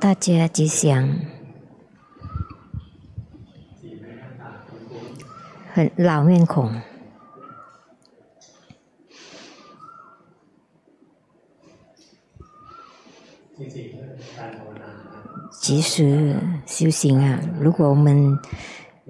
[0.00, 1.08] 大家吉祥，
[5.72, 6.80] 很老面孔。
[15.50, 16.36] 其实
[16.66, 18.38] 修行啊，如果我们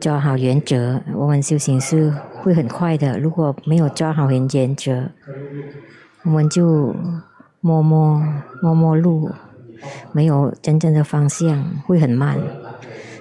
[0.00, 2.10] 抓好原则，我们修行是
[2.42, 3.18] 会很快的。
[3.18, 5.10] 如果没有抓好原则，
[6.22, 6.94] 我们就
[7.60, 8.22] 摸摸
[8.62, 9.32] 摸摸路，
[10.12, 12.38] 没有真正的方向，会很慢。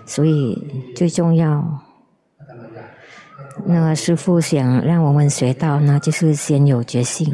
[0.05, 1.79] 所以最重要，
[3.65, 7.33] 那个师傅想让我们学到呢，就是先有决心。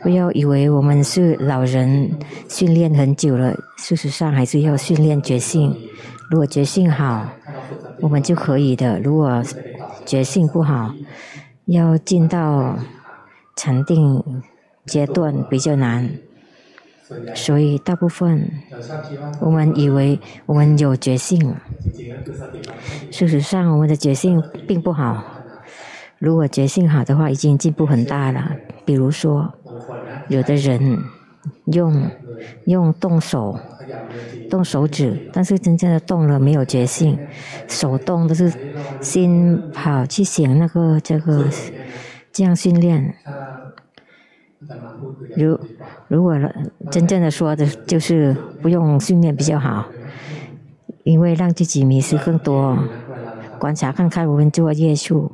[0.00, 2.10] 不要以为我们是老人
[2.48, 5.72] 训练很久了，事实上还是要训练决心。
[6.28, 7.28] 如果决心好，
[8.00, 9.40] 我们就可以的；如果
[10.04, 10.92] 决心不好，
[11.66, 12.76] 要进到
[13.54, 14.42] 禅定
[14.86, 16.10] 阶段比较难。
[17.34, 18.50] 所以大部分
[19.40, 21.54] 我们以为我们有决心，
[23.10, 25.22] 事实上我们的决心并不好。
[26.18, 28.52] 如果决心好的话，已经进步很大了。
[28.84, 29.54] 比如说。
[30.28, 30.98] 有的人
[31.72, 32.08] 用
[32.66, 33.58] 用动手
[34.48, 37.18] 动手指，但是真正的动了没有决心，
[37.66, 38.50] 手动都是
[39.00, 41.44] 心跑去想那个这个
[42.32, 43.16] 这样训练。
[45.36, 45.58] 如
[46.08, 46.36] 如果
[46.90, 49.86] 真正的说的就是不用训练比较好，
[51.04, 52.78] 因为让自己迷失更多。
[53.58, 55.30] 观察看看我们做业数，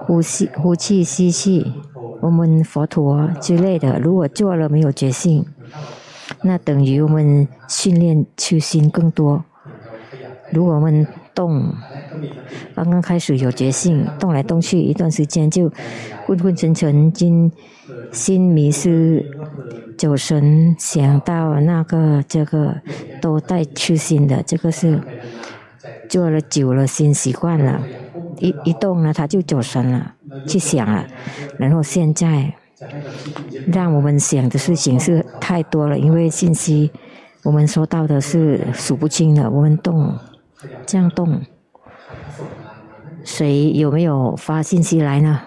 [0.00, 1.72] 呼吸呼气吸气。
[2.20, 5.44] 我们佛陀之类的，如果做了没有决心，
[6.42, 9.44] 那等于我们训练修心更多。
[10.50, 11.74] 如果我们动，
[12.74, 15.70] 刚刚开始有决心，动来动去一段时间就
[16.26, 17.50] 昏昏沉沉，心
[18.12, 19.24] 心迷失，
[19.98, 22.76] 走神，想到那个这个
[23.20, 25.00] 都带去心的，这个是
[26.08, 27.82] 做了久了，心习惯了。
[28.38, 30.14] 一一动呢，他就走神了，
[30.46, 31.06] 去想了，
[31.56, 32.52] 然后现在
[33.72, 36.90] 让我们想的事情是太多了，因为信息
[37.44, 39.48] 我们收到的是数不清的。
[39.48, 40.18] 我们动，
[40.86, 41.40] 这样动，
[43.24, 45.40] 谁有没有发信息来呢？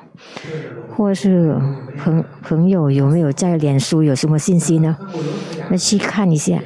[0.96, 1.56] 或是
[1.98, 4.98] 朋朋友有没有在脸书有什么信息呢？
[5.70, 6.60] 那去看一下。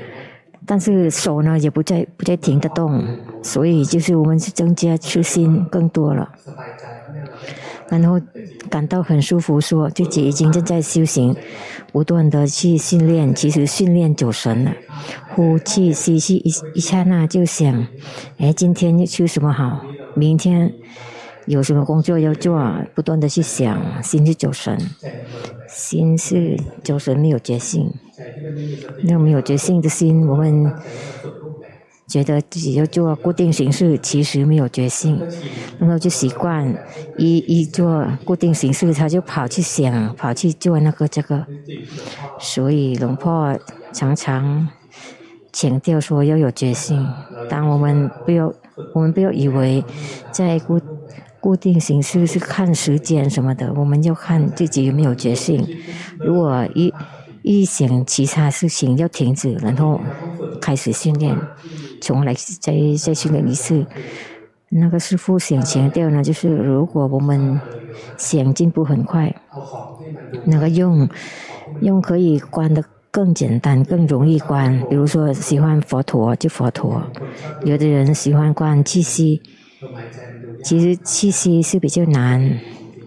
[0.63, 3.03] 但是手呢也不再不再停得动，
[3.41, 6.31] 所以就是我们是增加初心更多了，
[7.99, 8.19] 然后
[8.69, 11.35] 感到很舒服，说自己已经正在修行，
[11.91, 14.73] 不断的去训练，其实训练走神了，
[15.35, 17.87] 呼气吸气一一刹那就想，
[18.37, 19.81] 哎，今天要修什么好？
[20.15, 20.73] 明天
[21.45, 22.73] 有什么工作要做？
[22.95, 24.77] 不断的去想，心是走神，
[25.67, 27.91] 心是走神，没有决心。
[29.03, 30.71] 那没有决心的心，我们
[32.11, 35.17] 觉得自己要做固定形式，其实没有决心，
[35.79, 36.75] 然后就习惯
[37.17, 41.45] 一一做固定形式，他就跑去想，跑去做那个这个。
[42.37, 43.57] 所以龙婆
[43.93, 44.67] 常常
[45.53, 47.07] 强调说要有决心。
[47.49, 48.53] 当我们不要，
[48.93, 49.83] 我们不要以为
[50.31, 50.81] 在固
[51.39, 55.65] 固定形式是看时间什么的，我们要看自己有没有决心。
[56.19, 56.93] 如果一
[57.41, 59.99] 一想其他事情要停止，然后
[60.61, 61.35] 开始训练，
[61.99, 62.73] 从来再
[63.03, 63.85] 再训练一次。
[64.69, 67.59] 那个师傅想强调呢，就是如果我们
[68.17, 69.35] 想进步很快，
[70.45, 71.09] 那个用
[71.81, 74.81] 用可以关得更简单、更容易关。
[74.89, 77.03] 比如说喜欢佛陀就佛陀，
[77.65, 79.41] 有的人喜欢关气息，
[80.63, 82.57] 其实气息是比较难，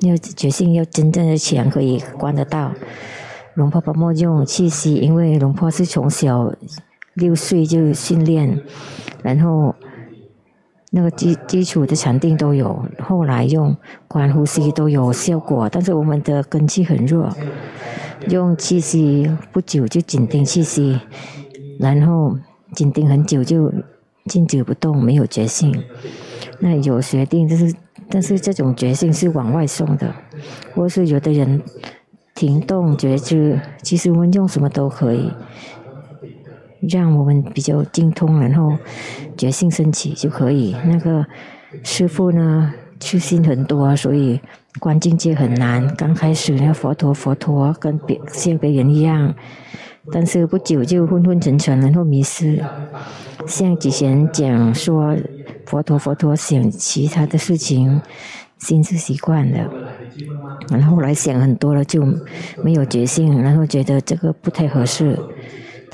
[0.00, 2.72] 要决心要真正的强可以关得到。
[3.54, 6.52] 龙婆婆莫用气息，因为龙婆是从小
[7.14, 8.60] 六岁就训练，
[9.22, 9.74] 然后
[10.90, 13.76] 那个基基础的禅定都有，后来用
[14.08, 15.68] 观呼吸都有效果。
[15.68, 17.34] 但是我们的根气很弱，
[18.28, 21.00] 用气息不久就紧盯气息，
[21.78, 22.36] 然后
[22.72, 23.72] 紧盯很久就
[24.26, 25.74] 静止不动，没有决心。
[26.60, 27.74] 那有决定，就是
[28.08, 30.14] 但是这种决心是往外送的，
[30.74, 31.62] 或是有的人。
[32.36, 35.30] 停动觉知，其实我们用什么都可以，
[36.88, 38.76] 让我们比较精通，然后
[39.36, 40.74] 决心升起就可以。
[40.84, 41.24] 那个
[41.82, 44.40] 师傅呢，痴心很多，所以
[44.78, 45.86] 观境界很难。
[45.96, 49.34] 刚开始呢，佛陀佛陀跟别像别人一样，
[50.12, 52.62] 但是不久就昏昏沉沉，然后迷失。
[53.46, 55.16] 像之前讲说，
[55.66, 58.00] 佛陀佛陀想其他的事情，
[58.58, 59.68] 心是习惯的。
[60.70, 62.02] 然后后来想很多了，就
[62.62, 65.18] 没有决心，然后觉得这个不太合适，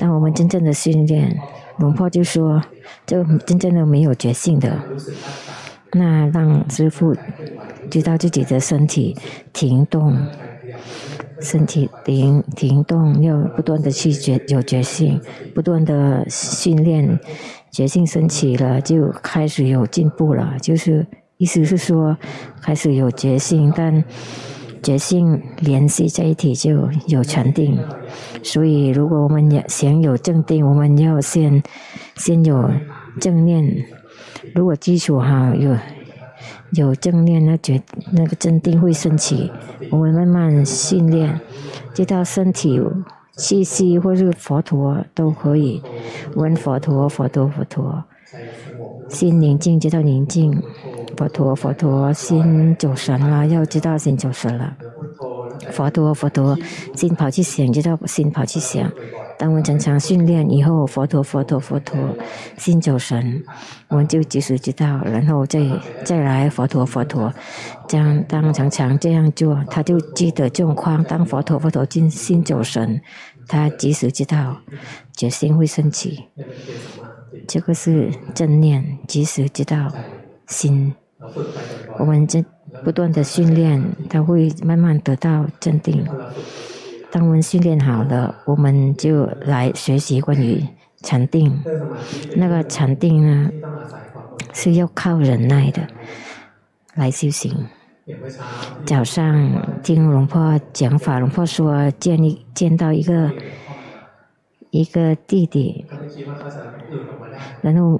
[0.01, 1.39] 当我们真正的训练，
[1.77, 2.59] 龙婆就说，
[3.05, 4.81] 就真正的没有觉性的，
[5.91, 7.15] 那让师父
[7.91, 9.15] 知道自己的身体
[9.53, 10.17] 停动，
[11.39, 15.21] 身体停停动，要不断的去觉有觉性，
[15.53, 17.19] 不断的训练，
[17.69, 21.05] 觉性升起了，就开始有进步了，就是
[21.37, 22.17] 意思是说，
[22.59, 24.03] 开始有觉性，但。
[24.83, 27.77] 觉性联系在一起就有禅定，
[28.41, 31.61] 所以如果我们要想有正定，我们要先
[32.15, 32.71] 先有
[33.19, 33.85] 正念。
[34.55, 35.77] 如果基础好有
[36.71, 37.81] 有正念，那觉
[38.11, 39.51] 那个正定会升起。
[39.91, 41.39] 我们慢慢训练，
[41.93, 42.81] 直到身体
[43.37, 45.81] 气息或是佛陀都可以
[46.35, 48.03] 闻佛陀，佛陀，佛陀，
[49.09, 50.61] 心宁静，直到宁静。
[51.21, 54.75] 佛陀，佛陀，心走神了，要知道心走神了。
[55.69, 56.57] 佛陀，佛陀，
[56.95, 58.91] 心跑去想，知道心跑去想。
[59.37, 61.95] 当我们常常训练以后，佛陀，佛陀，佛陀，
[62.57, 63.43] 心走神，
[63.89, 65.59] 我们就及时知道，然后再
[66.03, 67.31] 再来佛陀，佛陀，
[67.87, 71.03] 这样当常常这样做，他就记得状况。
[71.03, 72.99] 当佛陀，佛陀，心心走神，
[73.47, 74.57] 他及时知道，
[75.15, 76.23] 决心会升起。
[77.47, 79.91] 这个是正念，及时知道
[80.47, 80.95] 心。
[81.97, 82.43] 我们这
[82.83, 86.05] 不断的训练，他会慢慢得到镇定。
[87.11, 90.65] 当我们训练好了，我们就来学习关于
[91.01, 91.61] 禅定。
[92.35, 93.51] 那个禅定呢，
[94.53, 95.85] 是要靠忍耐的
[96.95, 97.67] 来修行。
[98.85, 103.31] 早上听龙婆讲法，龙婆说见一见到一个
[104.69, 105.85] 一个弟弟，
[107.61, 107.99] 然后。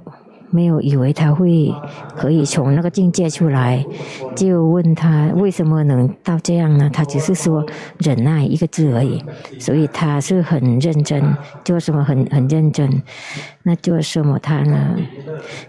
[0.52, 1.74] 没有以为他会
[2.14, 3.84] 可以从那个境界出来，
[4.36, 6.90] 就问他为什么能到这样呢？
[6.92, 7.64] 他只是说
[7.98, 9.24] 忍耐一个字而已，
[9.58, 13.02] 所以他是很认真，做什么很很认真。
[13.62, 14.94] 那做什么他呢？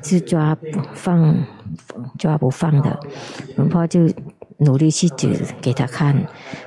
[0.02, 1.34] 是抓不放，
[2.20, 3.00] 抓不放的。
[3.56, 4.02] 龙婆就
[4.58, 6.16] 努力去指给他看，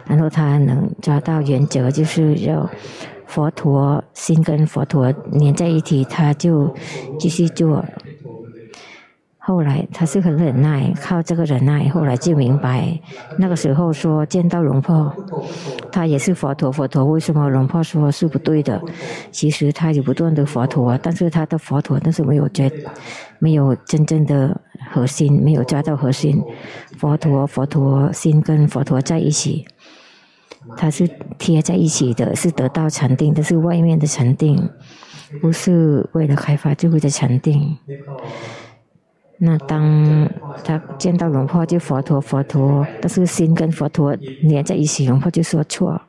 [0.06, 2.68] 然后他能抓到原则，就是要
[3.26, 6.74] 佛陀心跟佛陀连在一起，他就
[7.18, 7.84] 继续做。
[9.46, 13.00] 后来他是很忍耐，靠这个忍耐，后来就明白，
[13.38, 15.14] 那个时候说见到龙婆，
[15.92, 18.82] 他也是佛陀，佛陀为什么龙婆说是不对的？
[19.30, 22.68] 其实他有不断的佛陀，但是他的佛陀但是没有觉，
[23.38, 24.60] 没有真正的
[24.90, 26.42] 核心，没有抓到核心。
[26.98, 29.64] 佛陀，佛陀心跟佛陀在一起，
[30.76, 31.08] 他是
[31.38, 34.68] 贴在一起的，是得到禅定，但是外面的禅定，
[35.40, 37.78] 不是为了开发智慧的禅定。
[39.38, 40.28] 那当
[40.64, 46.00] 他见到龙婆就佛陀佛陀，但是心跟佛陀连在一起，龙婆就说错，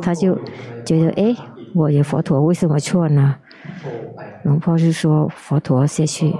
[0.00, 0.38] 他就
[0.84, 1.36] 觉得哎，
[1.74, 3.36] 我有佛陀为什么错呢？
[4.44, 6.34] 龙婆就说佛陀下去，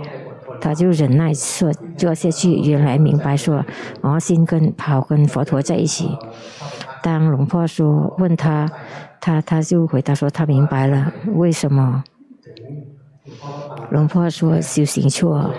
[0.58, 3.62] 他就忍耐说做下去，原来明白说，
[4.02, 6.08] 然后心跟跑跟佛陀在一起。
[7.02, 8.66] 当龙婆说问他，
[9.20, 12.02] 他他就回答说他明白了为什么。
[13.90, 15.52] 龙婆说修行错。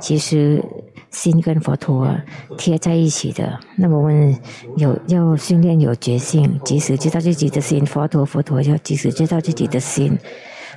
[0.00, 0.64] 其实
[1.10, 2.10] 心跟佛陀
[2.56, 3.60] 贴在一起的。
[3.76, 4.36] 那么我们
[4.76, 10.18] 有要训练有觉性，即使知道自己的心，佛陀佛陀要即使知道自己的心，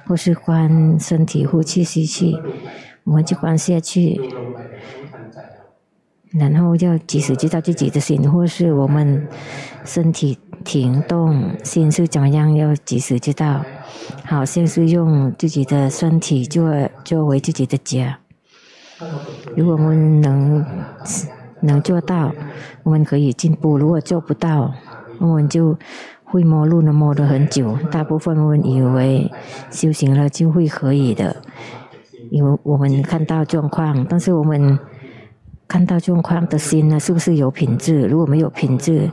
[0.05, 2.37] 或是观身体呼气吸气，
[3.05, 4.19] 我们就观下去。
[6.31, 9.27] 然后要即使知道自己的心，或是我们
[9.85, 13.63] 身体停动，心是怎么样，要及时知道，
[14.25, 16.71] 好像是用自己的身体作
[17.03, 18.19] 作为自己的家。
[19.55, 20.65] 如果我们能
[21.61, 22.31] 能做到，
[22.83, 24.73] 我们可以进步；如果做不到，
[25.19, 25.77] 我们就
[26.23, 27.77] 会摸路，能摸得很久。
[27.91, 29.31] 大部分我们以为
[29.69, 31.35] 修行了就会可以的，
[32.31, 34.79] 因为我们看到状况，但是我们
[35.67, 38.03] 看到状况的心呢，是不是有品质？
[38.03, 39.09] 如果没有品质，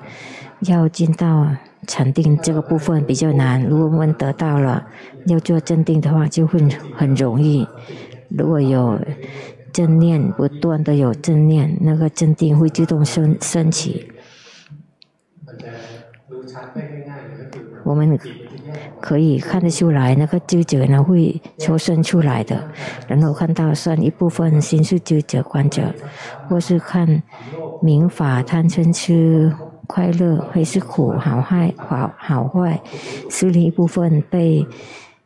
[0.60, 1.48] 要进到
[1.86, 3.62] 禅定这个部分比较难。
[3.62, 4.86] 如果我们得到了，
[5.26, 6.60] 要做正定的话，就会
[6.94, 7.66] 很容易。
[8.28, 8.98] 如果有。
[9.72, 14.10] 正念不断的有正念，那个正定会自动升升起。
[17.84, 18.18] 我们
[19.00, 22.68] 可以看得出来，那个纠结呢会抽身出来的，
[23.06, 25.94] 然后看到算一部分心是纠结观者，
[26.48, 27.22] 或是看
[27.80, 29.54] 明法贪嗔痴
[29.90, 32.80] 快乐还是苦好坏好好坏，
[33.28, 34.64] 是另一部分被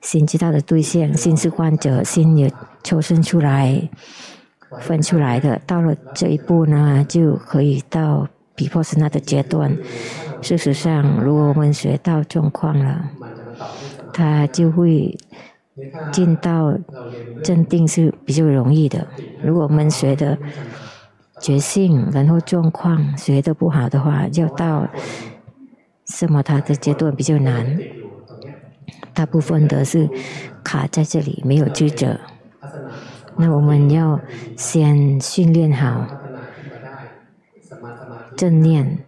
[0.00, 2.50] 心知道的对象，心是观者，心也
[2.82, 3.90] 抽身出来。
[4.80, 9.76] 分出来的，到了这一步呢，就可以到毗婆舍那的阶段。
[10.42, 13.04] 事实上，如果我们学到状况了，
[14.12, 15.16] 他就会
[16.10, 16.76] 进到
[17.44, 19.06] 镇定是比较容易的。
[19.44, 20.36] 如果我们学的
[21.44, 24.88] 觉性，然后状况学的不好的话，要到
[26.06, 27.78] 什么他的阶段比较难。
[29.12, 30.08] 大部分的是
[30.62, 32.18] 卡在这里，没有知者。
[33.36, 34.18] 那我们要
[34.56, 36.06] 先训练好
[38.34, 39.00] 正念。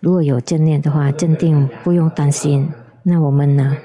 [0.00, 2.70] 如果有正念的话，镇定不用担心。
[3.02, 3.76] 那我们呢？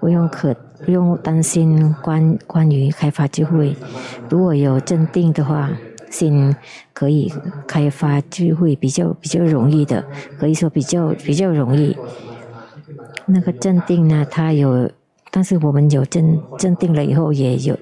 [0.00, 3.76] 不用可不用担心关关于开发智慧。
[4.30, 5.70] 如果有镇定的话，
[6.12, 6.54] 心
[6.92, 7.32] 可以
[7.66, 10.04] 开发智慧，比较比较容易的，
[10.38, 11.96] 可以说比较比较容易。
[13.26, 14.88] 那个镇定呢，它有，
[15.32, 17.76] 但是我们有镇镇定了以后，也有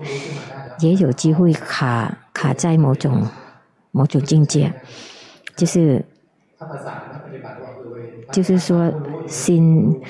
[0.79, 3.27] 也有机会卡卡在某种
[3.91, 4.73] 某种境界，
[5.55, 6.03] 就是。
[8.31, 8.93] 就是说，
[9.27, 10.01] 心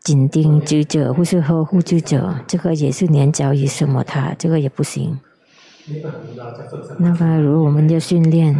[0.00, 5.18] 紧盯知者或是呵护知者，这个也是黏着于什么他，这个也不行。
[6.98, 8.56] 那么，如果我们要训练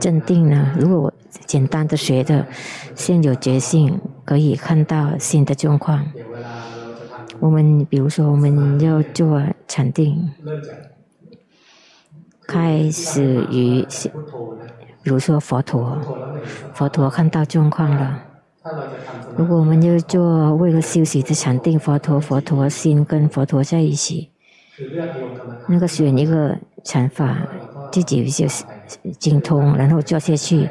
[0.00, 0.74] 镇定呢？
[0.78, 1.12] 如果我
[1.46, 2.46] 简单的学的，
[2.94, 6.04] 先有觉性，可以看到新的状况。
[7.38, 10.30] 我们比如说，我们要做禅定。
[12.46, 13.86] 开始于，
[15.02, 15.98] 比如说佛陀，
[16.74, 18.24] 佛陀看到状况了。
[19.36, 24.30] 如果我们要做为了修习的禅定，佛陀，佛陀心跟佛陀在一起，
[25.68, 27.38] 那个选一个禅法，
[27.90, 28.46] 自己就
[29.18, 30.68] 精通，然后做下去，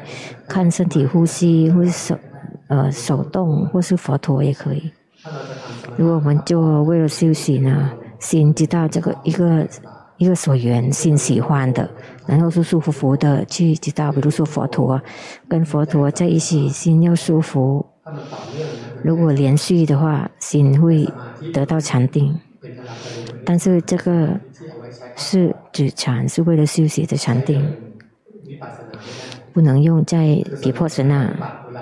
[0.48, 2.18] 看身体呼吸，或是手
[2.68, 4.90] 呃手动，或是佛陀也可以。
[5.96, 9.66] 如果我们做为了修习呢，心知道这个一个。
[10.22, 11.90] 一个所缘心喜欢的，
[12.26, 15.02] 然后舒舒服服的去知道，比如说佛陀，
[15.48, 17.84] 跟佛陀在一起，心要舒服。
[19.02, 21.08] 如果连续的话，心会
[21.52, 22.38] 得到禅定。
[23.44, 24.38] 但是这个
[25.16, 27.60] 是止禅，是为了修习的禅定，
[29.52, 31.34] 不能用在毗婆舍那。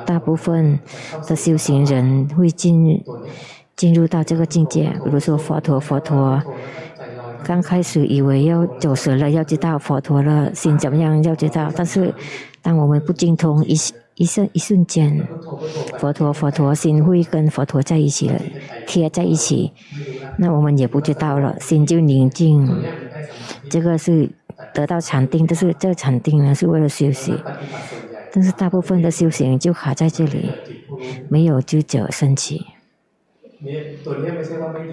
[0.07, 0.81] 大部分
[1.29, 3.05] 的修行人会进
[3.77, 6.43] 进入到这个境界，比如说佛陀，佛陀。
[7.45, 11.71] 刚开始以为要走神了，要知道佛陀了，心怎么样要知道。
[11.75, 12.13] 但是，
[12.63, 13.75] 当我们不精通，一
[14.15, 15.27] 一瞬一瞬间，
[15.99, 18.41] 佛陀佛陀心会跟佛陀在一起了，
[18.87, 19.73] 贴在一起，
[20.39, 22.69] 那我们也不知道了，心就宁静。
[23.71, 24.29] 这个是
[24.75, 27.35] 得到禅定，但是这禅定呢是为了休息。
[28.33, 30.51] 但是大部分的修行就卡在这里，
[31.29, 32.65] 没有知者升起。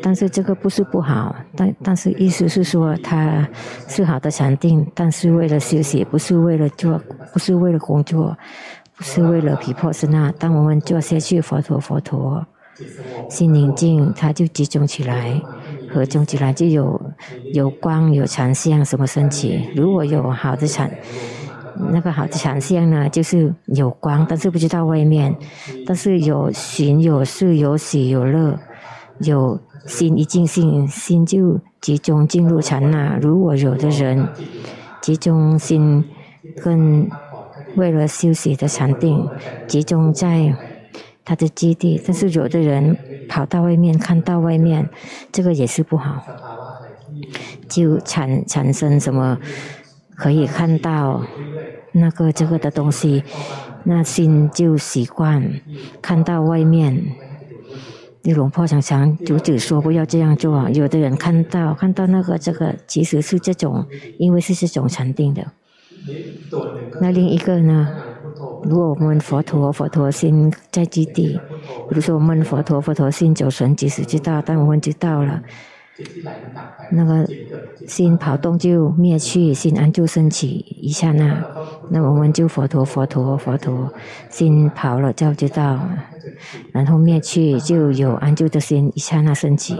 [0.01, 3.47] 但是这个不是不好，但但是意思是说，它
[3.87, 8.37] 是好的禅定，但是为了休息，不是为了做，不是为了工作，
[8.95, 10.31] 不是为了皮婆是那。
[10.33, 12.45] 当我们做下去，佛陀佛陀，
[13.29, 15.41] 心宁静，它就集中起来，
[15.89, 17.01] 合中起来就有
[17.53, 19.69] 有光有禅相什么升起。
[19.75, 20.91] 如果有好的禅。
[21.91, 25.35] 那个好的禅相呢，就是有光，但是不知道外面，
[25.85, 28.59] 但是有寻有识有喜有乐，
[29.19, 33.17] 有心一静心，心就集中进入禅那。
[33.21, 34.27] 如果有的人
[35.01, 36.03] 集中心
[36.63, 37.09] 跟
[37.75, 39.27] 为了休息的禅定，
[39.67, 40.53] 集中在
[41.23, 42.97] 他的基地，但是有的人
[43.29, 44.89] 跑到外面看到外面，
[45.31, 46.23] 这个也是不好，
[47.67, 49.37] 就产产生什么
[50.17, 51.21] 可以看到。
[51.93, 53.23] 那个这个的东西，
[53.83, 55.41] 那心就习惯
[55.99, 57.01] 看到外面。
[58.21, 60.69] 那龙婆常常阻止说不要这样做。
[60.69, 63.83] 有的人看到看到那个这个，其实是这种，
[64.19, 65.43] 因为是这种禅定的。
[67.01, 67.89] 那另一个呢？
[68.63, 71.39] 如果我们佛陀佛陀心在基地，
[71.89, 75.41] 比如说我们佛陀佛陀心走神，即使知道，但我们知道了。
[76.91, 77.27] 那个
[77.87, 81.43] 心跑动就灭去，心安住升起一刹那，
[81.89, 83.91] 那我们就佛陀佛陀佛陀，
[84.29, 85.79] 心跑了就知道，
[86.71, 89.75] 然后灭去就有安住的心一刹那升起。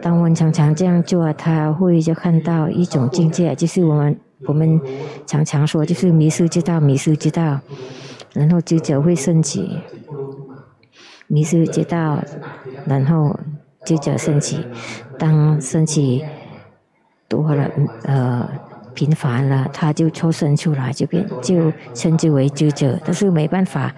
[0.00, 4.80] 当我们常常这样做，他会就看到一种境界，就是我们我们
[5.26, 7.60] 常常说，就是迷失知道，迷失知道，
[8.32, 9.78] 然后知者会升起，
[11.28, 12.22] 迷失知道，
[12.84, 13.38] 然后。
[13.84, 14.64] 知者升起，
[15.18, 16.24] 当升起
[17.28, 17.70] 多了，
[18.04, 18.48] 呃，
[18.94, 23.94] 频繁了，他就抽身出来，就变就称之为知者，但是没办法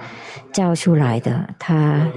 [0.53, 1.49] 教出来的。
[1.59, 2.09] 他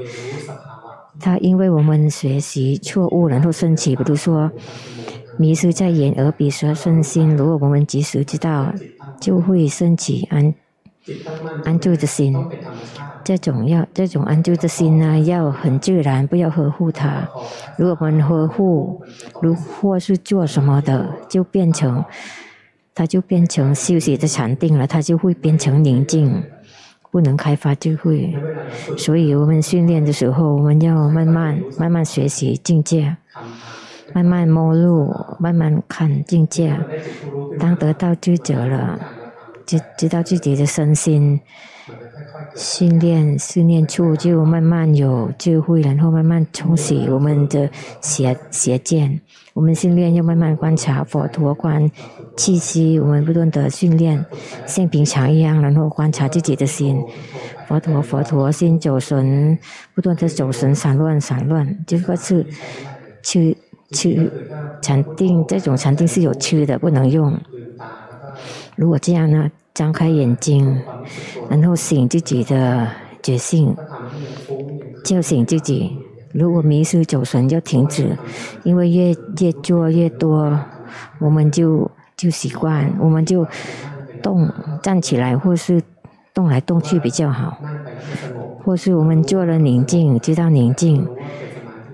[1.19, 4.51] 他因为我们学习错误，然后升起，比如说
[5.37, 8.73] 迷失在眼耳鼻舌身心，如果我们及时知道，
[9.19, 10.53] 就会升起安
[11.65, 12.35] 安住的心。
[13.27, 17.27] 这种要这种安住的心呢，要很自然，不要呵护它。
[17.75, 19.01] 如果我们呵护，
[19.41, 22.05] 如或是做什么的，就变成，
[22.95, 26.41] 它就变成休息的禅定了，它就会变成宁静，
[27.11, 28.33] 不能开发智慧。
[28.97, 33.17] 所以我们训练的时候，我们要慢慢慢慢学习境界，
[34.13, 36.79] 慢慢摸入，慢慢看境界。
[37.59, 38.97] 当得到知觉了，
[39.65, 41.41] 知知道自己的身心。
[42.57, 47.69] 训练训练处就慢慢有智慧，然后慢慢冲洗我们的
[48.01, 49.21] 邪邪见。
[49.53, 51.89] 我们训练要慢慢观察佛陀观
[52.35, 54.25] 气息，我们不断的训练，
[54.65, 56.99] 像平常一样，然后观察自己的心。
[57.67, 59.57] 佛陀佛陀心走神，
[59.93, 62.43] 不断的走神散乱散乱，这个是
[63.21, 63.55] 去
[63.91, 64.31] 去
[64.81, 67.39] 禅定，这种禅定是有吃的，不能用。
[68.75, 69.51] 如果这样呢？
[69.77, 70.81] 张开眼睛，
[71.51, 72.87] 然后醒自己的
[73.21, 73.77] 觉性，
[75.05, 75.95] 叫醒自己。
[76.33, 78.17] 如果迷失走神，就停止，
[78.63, 80.59] 因为越越做越多，
[81.19, 83.45] 我们就就习惯，我们就
[84.23, 85.79] 动站起来，或是
[86.33, 87.55] 动来动去比较好，
[88.63, 91.07] 或是我们做了宁静，知道宁静，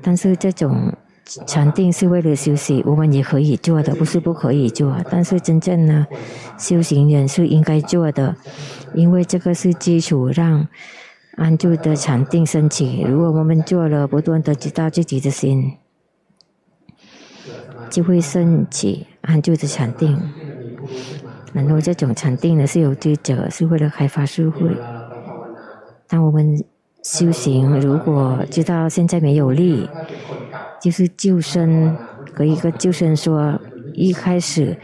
[0.01, 0.93] 但是这种。
[1.25, 4.95] 禅定是为了休息，我们也可以做的，不是不可以做。
[5.09, 6.05] 但是真正呢，
[6.57, 8.35] 修行人是应该做的，
[8.93, 10.67] 因为这个是基础，让
[11.37, 13.01] 安住的禅定升起。
[13.07, 15.77] 如果我们做了，不断的知道自己的心，
[17.89, 20.19] 就会升起安住的禅定。
[21.53, 24.69] 然后这种禅定呢，是有智者，是为了开发智慧。
[26.07, 26.63] 当我们
[27.03, 29.89] 修行，如果知道现在没有力。
[30.81, 31.95] 就是救生，
[32.33, 33.57] 和一个救生说，
[33.93, 34.77] 一开始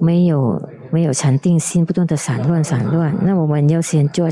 [0.00, 3.12] 没有没有禅定心，不断的散乱散乱。
[3.22, 4.28] 那我们要先做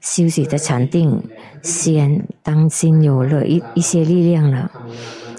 [0.00, 1.22] 休息的禅定，
[1.62, 4.68] 先当心有了一一些力量了。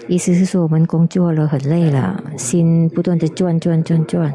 [0.08, 4.34] 意思是说，我们工作了很累了，心不断的转转转转。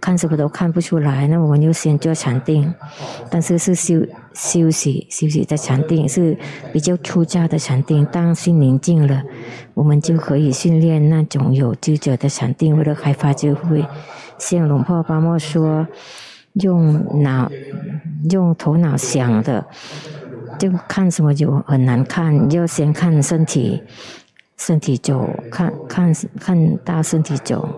[0.00, 2.72] 看什么都看不出来，那我们就先做禅定，
[3.28, 4.00] 但是是修
[4.32, 6.36] 休息休息的禅定，是
[6.72, 8.04] 比较出家的禅定。
[8.06, 9.22] 当心宁静了，
[9.74, 13.84] 我们就可以训练那种有智者的禅定，为了开发智慧。
[14.38, 15.86] 像龙婆巴莫说，
[16.54, 17.50] 用脑
[18.30, 19.66] 用头脑想的，
[20.58, 23.82] 就看什么就很难看，要先看身体，
[24.56, 27.68] 身体走，看看看到身体走。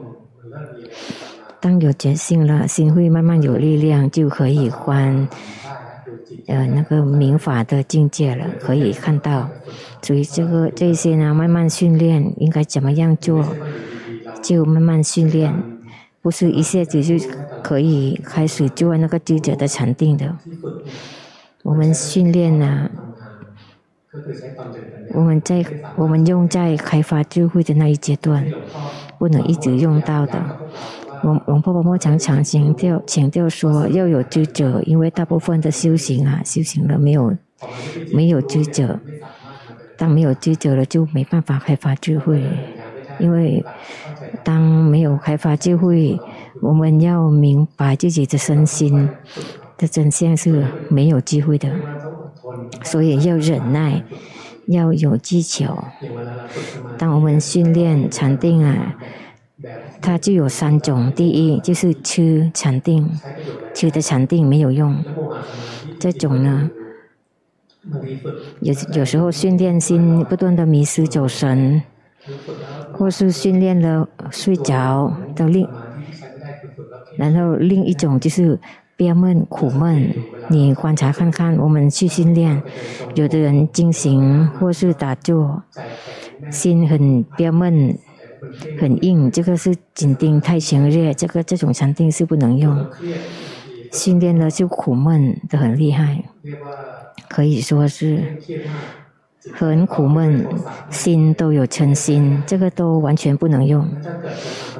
[1.61, 5.29] 当有决心了，心会慢慢有力量，就可以观，
[6.47, 9.49] 呃，那个明法的境界了，可以看到。
[10.03, 13.45] 所以这个这些呢，慢慢训练，应该怎么样做，
[14.43, 15.55] 就慢慢训练，
[16.21, 17.15] 不是一下子就
[17.63, 20.37] 可以开始做那个智者的禅定的。
[21.63, 22.91] 我们训练呢，
[25.15, 25.65] 我们在
[25.97, 28.45] 我们用在开发智慧的那一阶段，
[29.19, 30.45] 不能一直用到的。
[31.25, 37.37] 我龙婆婆婆常常强调强调说要有智者，因为大部分的修行啊，修行了没有
[38.13, 38.99] 没有智者，
[39.97, 42.43] 当没有智者了，就没办法开发智慧。
[43.21, 43.65] 因为
[44.43, 46.19] 当没有开发智慧，
[46.61, 49.09] 我们要明白自己的身心
[49.79, 51.71] 的真相是没有机会的，
[52.83, 54.03] 所以要忍耐，
[54.67, 55.85] 要有技巧。
[56.99, 58.97] 当我们训练禅定啊。
[60.03, 63.09] 它就有三种，第一就是吃禅定，
[63.73, 64.97] 吃的禅定没有用。
[66.01, 66.69] 这种呢，
[68.61, 71.83] 有有时候训练心不断的迷失走神，
[72.93, 75.69] 或是训练了睡着的另，
[77.17, 78.59] 然后另一种就是
[78.97, 80.13] 憋闷苦闷。
[80.49, 82.61] 你观察看看，我们去训练，
[83.15, 85.63] 有的人进行或是打坐，
[86.51, 87.97] 心很憋闷。
[88.79, 92.87] 很硬，这个是紧盯太强烈，这个这种禅定是不能用。
[93.93, 96.25] 训练了就苦闷的很厉害，
[97.29, 98.25] 可以说是
[99.53, 100.47] 很苦闷，
[100.91, 103.87] 心都有嗔心，这个都完全不能用。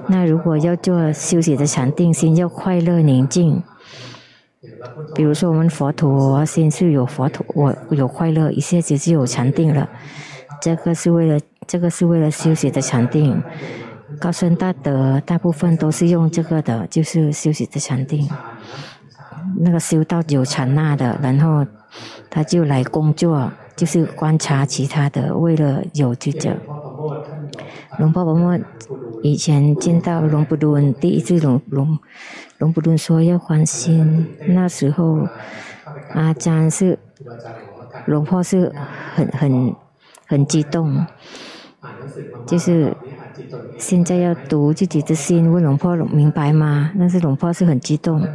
[0.09, 3.63] 那如果要做休息的禅定，心要快乐宁静。
[5.15, 9.89] 比如说我们佛陀心是有佛陀，我有快乐，一下子就有禅定了。
[10.63, 11.39] 这个是为了。
[11.65, 13.41] 这个是为了休息的禅定，
[14.19, 18.29] 高僧大德大部分都是用这个的，就是休息的禅定。
[19.61, 21.65] 那个修道有禅那的，然后
[22.29, 26.57] 他就来工作，就是观察其他的，为了有这个。
[28.01, 28.59] 龙婆婆摩
[29.23, 31.97] 以前见到龙布顿，第一次龙龙
[32.59, 35.29] 龙布顿说要换心，那时候
[36.13, 36.99] 阿詹是。
[38.07, 38.73] 龙婆是
[39.15, 39.77] 很很
[40.33, 41.05] 很激动，
[42.47, 42.97] 就是
[43.77, 46.91] 现在要读自己的心，问龙婆明白吗？
[46.99, 48.27] 但是龙婆是很激动，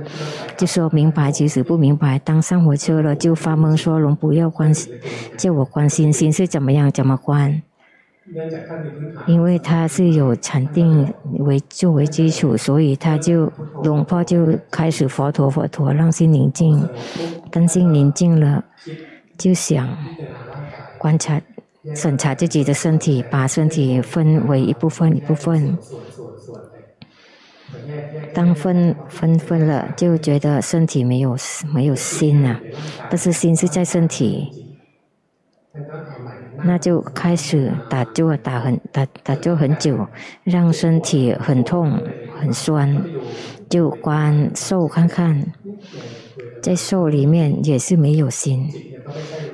[0.55, 2.19] 就说明白，其实不明白。
[2.19, 4.93] 当上火车了，就发懵说龙不要关心，
[5.35, 7.63] 叫我关心心是怎么样，怎么关？
[9.25, 13.51] 因为他是有禅定为作为基础，所以他就
[13.83, 16.87] 龙婆就开始佛陀佛陀让心宁静，
[17.49, 18.63] 当心宁静了，
[19.35, 19.97] 就想
[20.99, 21.41] 观察
[21.95, 25.77] 审查自己的身体，把身体分为一部分一部分。
[28.33, 31.35] 当分分分了，就觉得身体没有
[31.73, 32.59] 没有心啊，
[33.09, 34.65] 但是心是在身体。
[36.63, 40.07] 那就开始打坐，打很打打坐很久，
[40.43, 42.01] 让身体很痛
[42.39, 42.99] 很酸，
[43.69, 45.53] 就观受看看，
[46.63, 48.67] 在受里面也是没有心，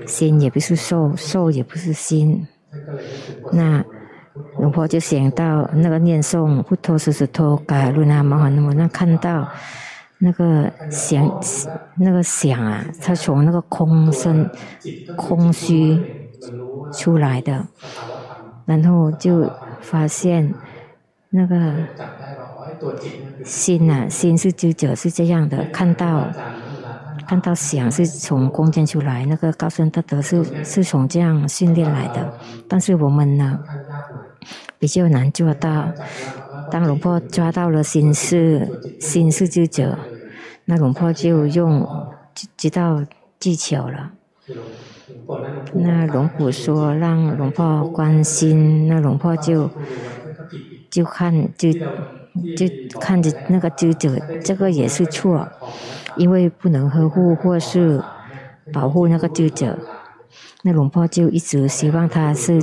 [0.06, 2.48] 心也不是受，受也不是心。
[3.52, 3.84] 那
[4.60, 9.48] 龙婆就想到那个念诵不脱是是脱嘎噜那摩诃那么，那看到
[10.20, 11.40] 那个想
[11.98, 14.50] 那个想啊，他从那个空身
[15.16, 16.02] 空虚。
[16.92, 17.66] 出来的，
[18.66, 20.54] 然后就发现
[21.30, 21.74] 那个
[23.46, 26.28] 心啊，心是知者是这样的，看到
[27.34, 32.32] 看到想是从空间出来，那个高僧大德是是从这样训练来的，
[32.68, 33.60] 但是我们呢
[34.78, 35.92] 比较难做到。
[36.70, 38.70] 当龙婆抓到了心是
[39.02, 39.98] 心是知者，
[40.66, 41.88] 那龙婆就用
[42.56, 43.04] 知道
[43.40, 44.12] 技巧了。
[45.74, 49.68] 那龙婆说让龙婆关心，那龙婆就
[50.92, 55.48] 就看就就看着那个知者，这个也是错，
[56.18, 58.02] 因为不能呵护或是
[58.72, 59.78] 保护那个知者。
[60.64, 62.62] 那龙婆就一直希望他是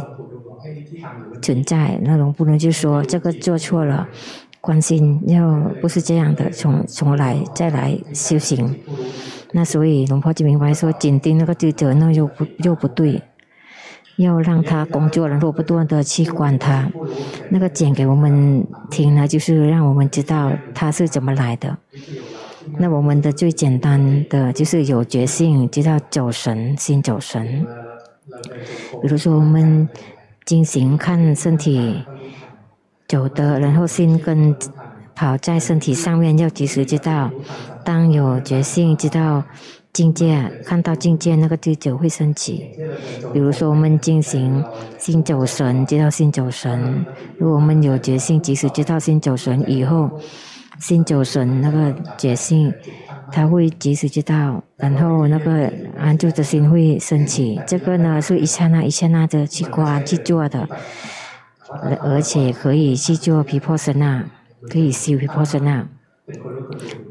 [1.43, 4.09] 存在，那龙不能就说这个做错了，
[4.61, 8.75] 关心要不是这样的，重重来再来修行。
[9.53, 13.23] 那所以龙婆就明白说，紧盯那个智者，那又不又不对，
[14.17, 16.91] 要让他工作，然后不断的去管他。
[17.51, 21.77] 那个讲给我们听呢，就是让我们知道他是怎么来的。
[22.79, 27.67] 那我们的最简单的就是有觉性，知道走神，心走神。
[29.03, 29.89] 比如说我们
[30.45, 32.03] 进行看身体
[33.09, 34.55] 走的，然后心跟
[35.15, 37.31] 跑在身体上面，要及时知道。
[37.85, 39.43] 当有觉性，知道
[39.93, 42.71] 境界，看到境界，那个知觉会升起。
[43.33, 44.63] 比如说，我们进行
[44.99, 47.05] 心走神，知道心走神。
[47.39, 50.11] 如果我们有觉性，即使知道心走神以后，
[50.81, 52.73] 心走神那个觉性，
[53.31, 57.61] 他会及时知道，然后那个安住的心会升起。
[57.67, 60.67] 这个呢，是一刹那一刹那的去观去做的，
[62.03, 64.25] 而且可以去做毗婆舍那，
[64.71, 65.87] 可以修毗婆舍那。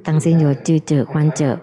[0.03, 1.59] 当心有智者观者，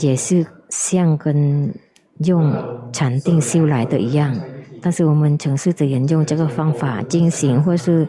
[0.00, 1.72] 也是像跟
[2.18, 2.52] 用
[2.92, 4.36] 禅定修来的一样。
[4.80, 8.06] 但是我们城市的人用这个方法进行，或是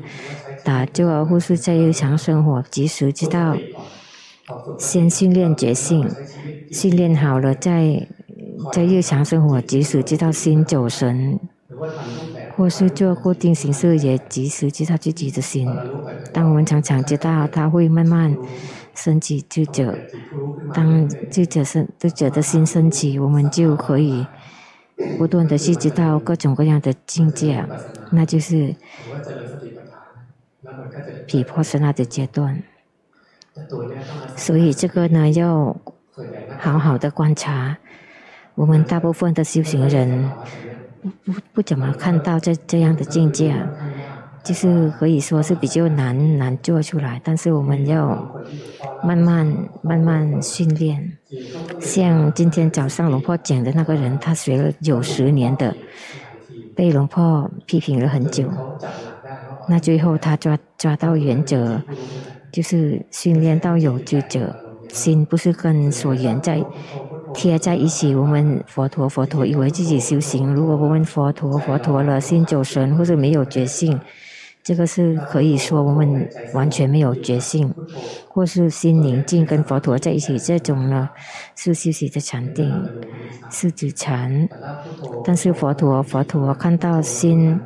[0.69, 3.57] 打坐，或是在日常生活，及时知道，
[4.77, 6.07] 先训练觉性，
[6.71, 8.07] 训练好了，再
[8.71, 11.39] 在日常生活，及时知道心走神。
[12.55, 15.67] 或是做固定形式，也及时知道自己的心。
[16.31, 18.37] 当我们常常知道，它会慢慢
[18.93, 19.97] 升起智者。
[20.73, 24.27] 当智者升智者的心升起，我们就可以
[25.17, 27.65] 不断的去知道各种各样的境界，
[28.11, 28.75] 那就是
[31.27, 32.61] 毗婆舍那的阶段。
[34.35, 35.75] 所以这个呢，要
[36.57, 37.77] 好好的观察。
[38.55, 40.31] 我们大部分的修行人。
[41.23, 43.55] 不不怎么看到这这样的境界，
[44.43, 47.21] 就是可以说是比较难难做出来。
[47.23, 48.35] 但是我们要
[49.01, 51.17] 慢慢慢慢训练。
[51.79, 55.73] 像今天早上龙婆讲的那个人，他学了有十年的，
[56.75, 58.43] 被龙婆批评了很久。
[59.69, 61.81] 那最后他抓抓到原则，
[62.51, 64.55] 就是训练到有知者，
[64.89, 66.61] 心不是跟所缘在。
[67.31, 70.51] 贴在一起，我们佛陀佛陀以为自己修行。
[70.51, 73.99] 如果我们佛陀佛陀了，心走神或者没有觉性，
[74.63, 77.71] 这个是可以说我们完全没有觉性，
[78.27, 81.07] 或是心宁静跟佛陀在一起，这种呢
[81.55, 82.73] 是修习的禅定，
[83.51, 84.49] 是指禅。
[85.23, 87.59] 但是佛陀佛陀看到心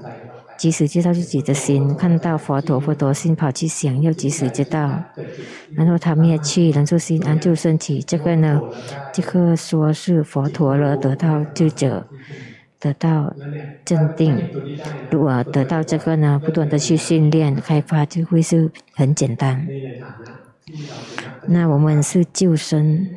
[0.57, 5.03] 及时知道自己的心，看到佛陀，佛陀心跑去想要及时知道，
[5.75, 8.01] 然后他灭去，然后心安住身体。
[8.01, 8.61] 这个呢，
[9.11, 12.05] 这个说是佛陀了，得到智者，
[12.79, 13.33] 得到
[13.83, 14.37] 镇定。
[15.09, 19.67] 如果得到这个呢，不断的去训练开发，就会是很简单。
[21.47, 23.07] 那我们是救生。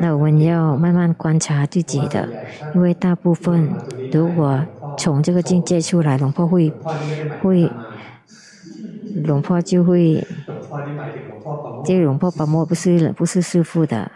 [0.00, 2.28] 那我们要慢慢观察自己的，
[2.74, 3.68] 因为大部分
[4.12, 4.64] 如果
[4.96, 6.72] 从这个境界出来，龙婆会
[7.42, 7.70] 会，
[9.24, 10.26] 龙婆就会，
[11.84, 14.10] 这个龙婆把摸不是不是师父的。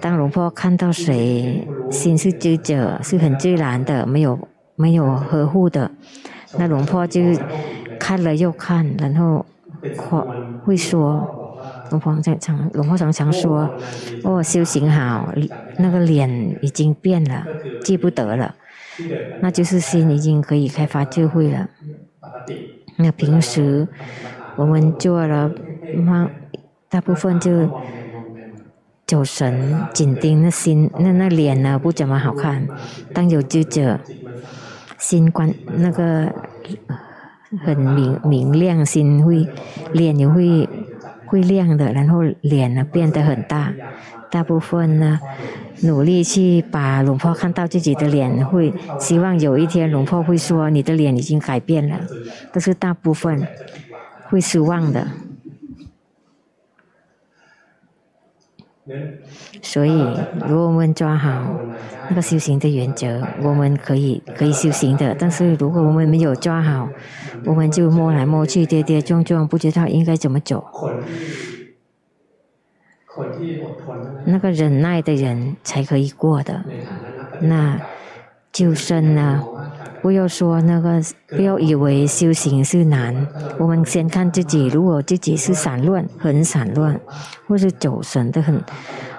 [0.00, 5.90] 当龙婆看到谁心是智者，是很自然的，没有没有呵护的，
[6.58, 7.20] 那龙婆就
[7.98, 9.44] 看了又看，然后
[10.64, 11.42] 会说。
[11.90, 13.68] 龙婆常常，龙婆常常说
[14.24, 15.32] ：“哦，修行好，
[15.78, 17.44] 那个脸已经变了，
[17.82, 18.54] 记不得了，
[19.40, 21.68] 那就是心已经可以开发智慧了。
[22.96, 23.86] 那平时
[24.56, 25.50] 我们做了，
[26.88, 27.68] 大部分就
[29.06, 32.66] 走神，紧盯那心，那那脸呢不怎么好看。
[33.12, 34.00] 当有智者，
[34.98, 36.32] 心观那个
[37.64, 39.46] 很明明亮，心会
[39.92, 40.68] 脸也会。”
[41.26, 43.72] 会亮的，然后脸呢变得很大，
[44.30, 45.20] 大部分呢
[45.82, 52.00] 努力去把龙婆看到自己的脸，会希望有一天龙婆会说你的脸已经改变了，
[52.52, 53.46] 但是大部分
[54.28, 55.06] 会失望的。
[59.62, 59.90] 所以，
[60.46, 61.58] 如果我们抓好
[62.08, 65.14] 那个修行的原则，我们可以可以修行的。
[65.18, 66.88] 但是，如果我们没有抓好，
[67.44, 70.64] 我们就摸来摸去，跌跌撞撞，不知道应该怎么走。
[74.24, 76.64] 那个忍耐的人才可以过的。
[77.40, 77.80] 那
[78.52, 79.42] 就生呢？
[80.02, 83.26] 不要说那个，不要以为修行是难。
[83.58, 87.00] 我们先看自己，如果自己是散乱，很散乱，
[87.48, 88.62] 或是走神的很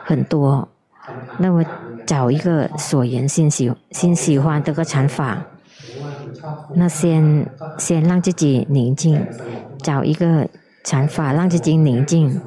[0.04, 0.68] 很多，
[1.40, 1.64] 那么
[2.06, 5.46] 找一个所缘心喜心喜欢这个禅法，
[6.76, 7.46] 那先
[7.78, 9.26] 先让自己宁静，
[9.84, 10.48] 找一个
[10.84, 12.40] 禅法让自己宁静，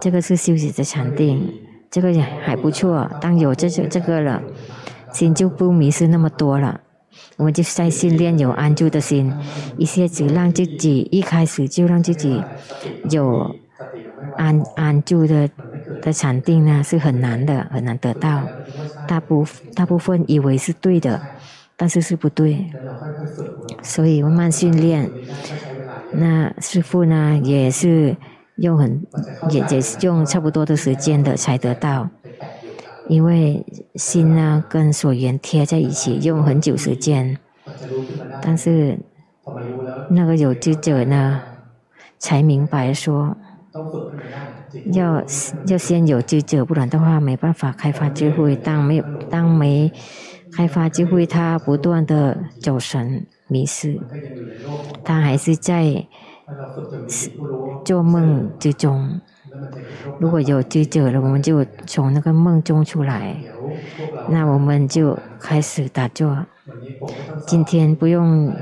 [0.00, 1.50] 这个是修习的禅定，
[1.90, 3.10] 这个也还不错。
[3.20, 4.42] 当有这这这个了，
[5.12, 6.80] 心就不迷失那么多了。
[7.36, 9.32] 我们就在训练有安住的心，
[9.76, 12.42] 一些只让自己一开始就让自己
[13.10, 13.54] 有
[14.36, 15.48] 安安住的
[16.00, 18.42] 的禅定呢，是很难的，很难得到。
[19.06, 21.20] 大部大部分以为是对的，
[21.76, 22.66] 但是是不对，
[23.82, 25.10] 所以慢慢训练。
[26.12, 28.16] 那师傅呢，也是
[28.56, 29.04] 用很
[29.50, 32.08] 也也是用差不多的时间的才得到。
[33.08, 33.64] 因为
[33.96, 37.38] 心呢跟所缘贴在一起，用很久时间，
[38.40, 38.98] 但是
[40.10, 41.40] 那个有知者呢，
[42.18, 43.36] 才明白说，
[44.92, 45.22] 要
[45.66, 48.56] 要先有知者，不然的话没办法开发智慧。
[48.56, 49.92] 当没有当没
[50.52, 54.00] 开发智慧，他不断的走神迷失，
[55.04, 56.06] 他还是在
[57.84, 59.20] 做梦之中。
[60.18, 63.36] 如果有追者了，我们就从那个梦中出来，
[64.28, 66.46] 那我们就开始打坐。
[67.46, 68.54] 今天不用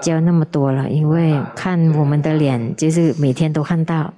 [0.00, 4.14] 教那么多了，因为看我们的脸就是每天都看到，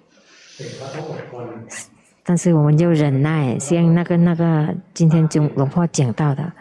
[2.24, 6.52] 但是我们就忍耐，像那个那个今天中龙婆讲到的，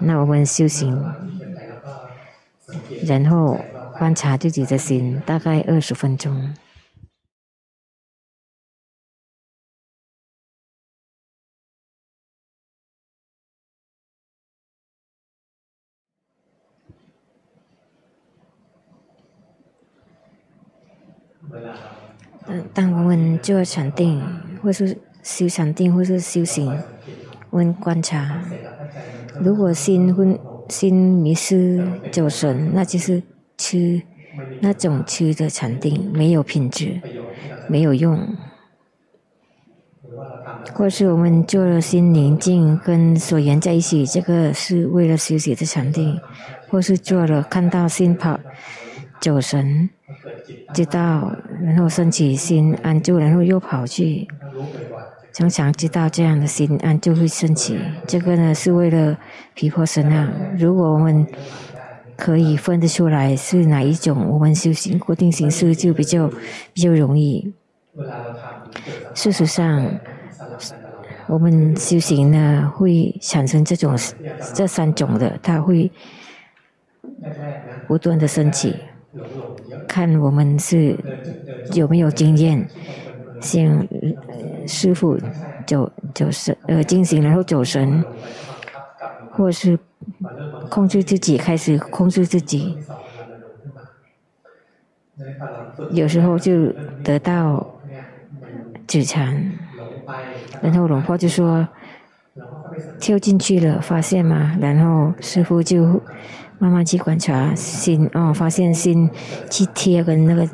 [0.00, 1.04] 那我们修行，
[3.06, 3.58] 然后
[3.98, 6.54] 观察自己的心，大概二十分钟。
[22.46, 24.22] 但，当我们做禅定，
[24.62, 26.76] 或是修禅定，或是修行，
[27.50, 28.40] 我们观察，
[29.40, 33.22] 如果心昏、心迷失、走神，那就是
[33.56, 34.02] 痴，
[34.60, 37.00] 那种痴的禅定没有品质，
[37.68, 38.18] 没有用。
[40.74, 46.18] 或是我们做了心宁静，跟所缘在一起，这个是为了修习的禅定，
[46.68, 48.40] 或是做了看到心跑。
[49.28, 49.90] 走神，
[50.72, 51.30] 知道，
[51.62, 54.26] 然后升起心安住，然后又跑去，
[55.34, 57.78] 常常知道这样的心安就会升起。
[58.06, 59.18] 这个呢是为了
[59.52, 60.32] 皮婆神啊。
[60.56, 61.26] 如果我们
[62.16, 66.26] 可以分得出来是哪一种，我们修行固定形式就比较
[66.72, 67.52] 比较容易。
[69.12, 70.00] 事实上，
[71.26, 73.94] 我们修行呢会产生这种
[74.54, 75.92] 这三种的，它会。
[77.88, 78.76] 不断的升起，
[79.88, 80.96] 看我们是
[81.74, 82.68] 有没有经验，
[83.40, 83.86] 像
[84.66, 85.18] 师傅
[85.66, 88.04] 走走神呃进行，然后走神，
[89.32, 89.78] 或是
[90.70, 92.76] 控制自己，开始控制自己，
[95.90, 97.80] 有时候就得到
[98.86, 99.52] 止禅，
[100.60, 101.66] 然后龙婆就说。
[103.00, 106.00] 跳进去了，发现嘛，然后师傅就
[106.58, 109.08] 慢慢去观察心，哦，发现心
[109.48, 110.48] 去贴跟那个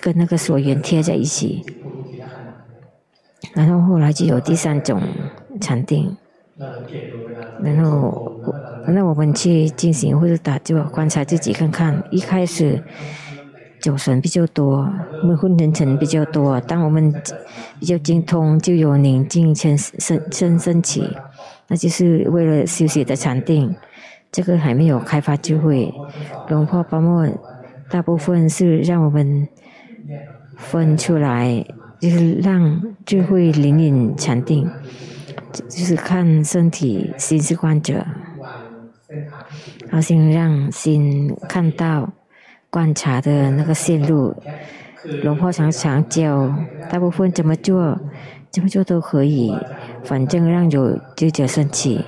[0.00, 1.64] 跟那个所缘贴在一起，
[3.54, 5.02] 然后后来就有第三种
[5.60, 6.16] 禅定，
[7.62, 8.32] 然后
[8.88, 12.82] 那我们去进行或者打坐观察自己看看，一开始
[13.80, 14.90] 走神比较多，
[15.22, 17.12] 我们昏沉沉比较多，当我们
[17.78, 21.14] 比较精通，就有宁静生生生升起。
[21.68, 23.74] 那就是为了休息的禅定，
[24.36, 25.90] 这个还没有开发智慧。
[26.50, 27.26] 龙婆巴末
[27.88, 29.48] 大部分是让我们
[30.58, 31.64] 分出来，
[31.98, 34.70] 就是让智慧灵敏禅定，
[35.70, 38.04] 就是看身体心是观者，
[39.86, 42.12] 然后先让心看到
[42.68, 44.34] 观察的那个线路。
[45.22, 46.54] 龙婆常常教
[46.90, 47.98] 大部分怎么做，
[48.50, 49.56] 怎么做都可以。
[50.04, 52.04] 反正让有知觉升起，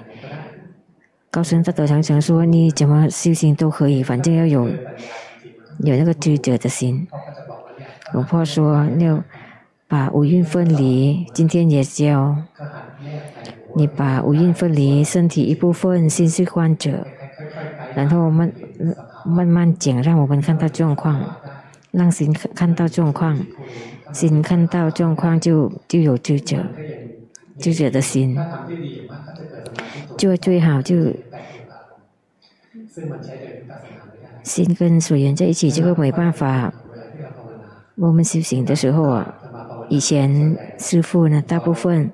[1.31, 4.67] 高僧大德常常说，你怎么修行都可以，反正要有
[5.85, 7.07] 有那个知觉的心。
[8.15, 9.23] 龙婆说，要
[9.87, 12.35] 把五蕴分离，今天也教
[13.77, 17.07] 你把五蕴分离，身体一部分，心是观者，
[17.95, 18.51] 然后慢
[19.27, 21.37] 慢慢讲，让我们看到状况，
[21.91, 23.39] 让心看到状况，
[24.15, 26.65] 心看到状况就就有知觉。
[27.59, 28.37] 就觉得心，
[30.17, 31.13] 就最好就
[34.43, 36.73] 心跟所缘在一起，这个没办法。
[37.97, 39.35] 我们修行的时候啊，
[39.89, 42.11] 以前师父呢，大部分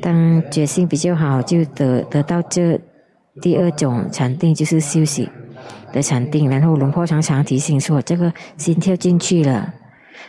[0.00, 2.80] 当觉性比较好，就得得到这
[3.42, 5.28] 第二种禅定，就是休息
[5.92, 6.48] 的禅定。
[6.48, 9.74] 然后龙婆常常提醒说，这个心跳进去了。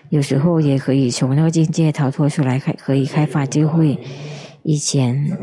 [0.10, 4.00] 有时候也可以从那个境界逃脱出来，开可以开发智慧。
[4.64, 5.38] 以前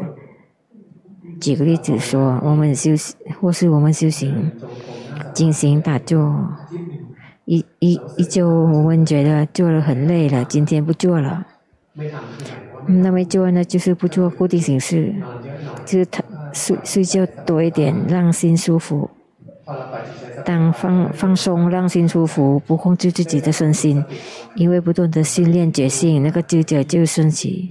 [1.40, 4.52] 举个例子说，我们修行或是我们修行
[5.34, 6.48] 进行打坐，
[7.44, 11.46] 一一一周我们觉得做了很累了，今天不做了。
[12.86, 15.14] 那么做呢，就是不做固定形式，
[15.84, 16.22] 就是他
[16.52, 19.10] 睡睡觉多一点，让心舒服。
[20.44, 24.04] 当放放松，让心舒服，不控制自己的身心，
[24.56, 27.68] 因为不断的训练觉性，那个知觉就升起。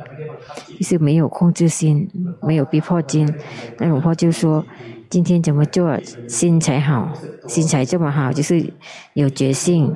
[0.79, 2.09] 就是没有控制心，
[2.41, 3.31] 没有逼迫心。
[3.77, 4.65] 那龙婆就说：
[5.09, 7.13] 今天怎么做，心才好，
[7.47, 8.73] 心才这么好，就是
[9.13, 9.93] 有觉性，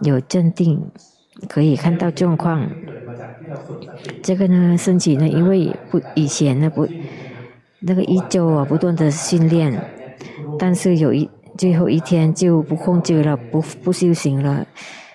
[0.00, 0.82] 有镇定，
[1.48, 2.70] 可以看到状况。
[4.22, 6.88] 这个呢，升起呢，因为不以前呢不
[7.80, 9.84] 那个一周啊，不断的训练，
[10.58, 11.28] 但是有一。
[11.60, 14.66] 最后一天就不控制了，不不修行了。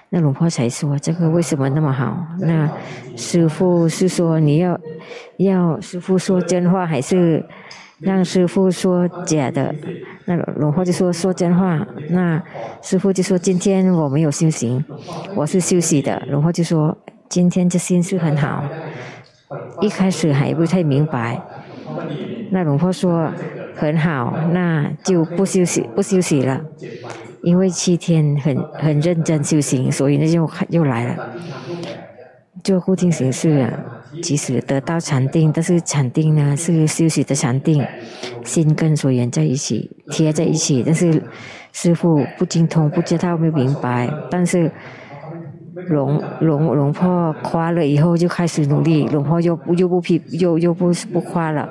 [0.09, 2.71] 那龙婆才说：“这个为什么那么好？”那
[3.15, 4.79] 师傅是说你要
[5.37, 7.43] 要师傅说真话，还是
[7.97, 9.73] 让师傅说假的？
[10.25, 11.83] 那龙婆就说说真话。
[12.11, 12.39] 那
[12.79, 14.85] 师傅就说：“今天我没有修行，
[15.33, 16.95] 我是休息的。”龙婆就说
[17.27, 18.63] ：“今天这心是很好。”
[19.81, 21.41] 一开始还不太明白。
[22.51, 23.31] 那龙婆说。
[23.75, 26.61] 很好，那就不休息，不休息了，
[27.43, 31.29] 因为七天很很认真修行，所以那就又来了。
[32.63, 33.71] 做固定形式，
[34.23, 37.85] 即使得到禅定，但是禅定呢是休息的禅定，
[38.43, 40.81] 心跟所缘在一起，贴在一起。
[40.83, 41.21] 但是
[41.71, 44.09] 师傅不精通，不知道，没明白。
[44.31, 44.71] 但是
[45.89, 49.05] 龙龙龙婆夸了以后，就开始努力。
[49.09, 51.69] 龙婆又又不批，又又不不夸了，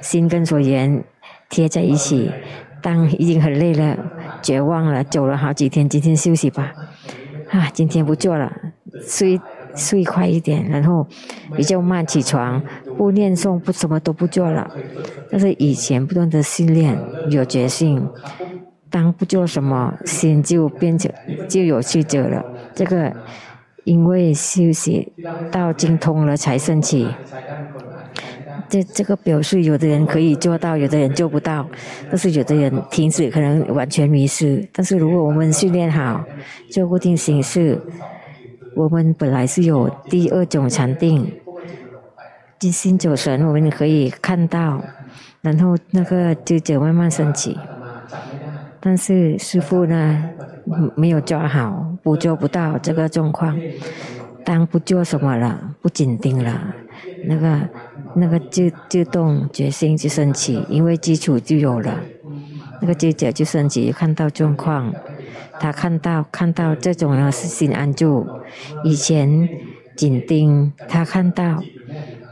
[0.00, 1.02] 心跟所缘。
[1.52, 2.30] 贴在一起，
[2.80, 3.94] 当已经很累了，
[4.40, 6.72] 绝望了，走了好几天，今天休息吧，
[7.50, 8.50] 啊，今天不做了，
[9.06, 9.38] 睡
[9.76, 11.06] 睡快一点，然后
[11.54, 12.62] 比较慢起床，
[12.96, 14.66] 不念诵，不什么都不做了。
[15.30, 16.98] 但是以前不断的训练，
[17.28, 18.02] 有决心，
[18.88, 21.12] 当不做什么，心就变成
[21.50, 22.42] 就有智者了。
[22.74, 23.14] 这个
[23.84, 25.12] 因为休息
[25.50, 27.08] 到精通了才升起。
[28.68, 31.66] 这这个表示，有的人可以做到，有的人做不到。
[32.08, 34.66] 但是有的人停止，可能完全迷失。
[34.72, 36.24] 但是如果我们训练好，
[36.70, 37.80] 做固定形式，
[38.74, 41.32] 我们本来是有第二种禅定，
[42.58, 44.82] 静心走神，我们可以看到，
[45.40, 47.58] 然后那个就就慢慢升起。
[48.80, 50.30] 但是师傅呢，
[50.96, 53.56] 没有抓好，捕捉不到这个状况。
[54.44, 56.74] 当不做什么了，不紧盯了，
[57.26, 57.68] 那个
[58.14, 62.00] 那个就自动决心就升起，因为基础就有了，
[62.80, 64.92] 那个觉者就升起，看到状况，
[65.58, 68.26] 他看到看到这种呢是心安住，
[68.84, 69.48] 以前
[69.96, 71.62] 紧盯他看到，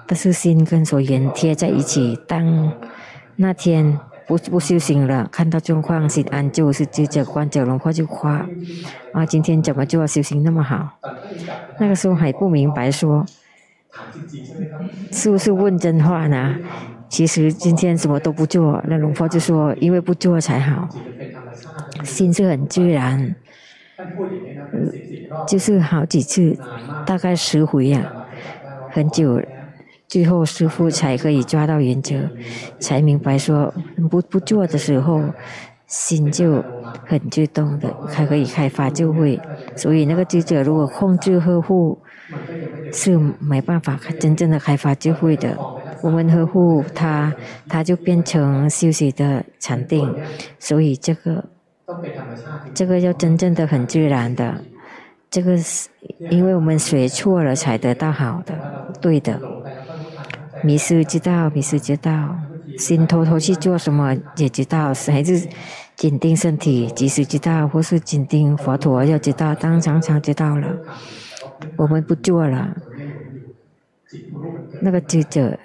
[0.07, 2.73] 但是心跟所缘贴在一起，当
[3.37, 3.99] 那天。
[4.27, 8.47] 不不修行了，看到状况心安住，是智者观者，龙婆就夸
[9.13, 10.89] 啊，今天怎么就要修行那么好？
[11.81, 13.27] 那个时候还不明白说，
[15.13, 16.57] 是不是问真话呢？
[17.09, 20.89] 其实今天什么都不做，那龙婆就说，因为不做才好，
[22.05, 23.35] 心是很自然，
[25.47, 26.57] 就是好几次，
[27.05, 28.27] 大概十回呀、啊，
[28.91, 29.43] 很久。
[30.07, 32.29] 最后师傅才可以抓到原则，
[32.81, 33.73] 才明白说
[34.11, 35.23] 不不做的时候，
[35.87, 36.65] 心就
[37.07, 39.41] 很自动的，还可以开发智慧。
[39.77, 41.97] 所以那个记者如果控制呵护，
[42.93, 45.57] 是没办法真正的开发智慧的。
[46.03, 47.33] 我们呵护他，
[47.69, 50.15] 他就变成休息的禅定。
[50.59, 51.45] 所以这个
[52.75, 54.63] 这个要真正的很自然的，
[55.31, 55.89] 这个是
[56.31, 58.55] 因为我们学错了才得到好的，
[59.01, 59.41] 对的。
[60.63, 62.37] 迷失知道，迷失知道，
[62.77, 65.49] 心偷偷去做什么也知道，还是
[65.97, 70.69] 紧盯身体，及时知道，或是紧盯佛陀要知道，当常常知道了，
[71.77, 72.77] 我们不做了，
[74.83, 75.59] 那个智者